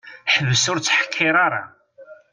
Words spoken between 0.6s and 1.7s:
ur ttḥerrik ara!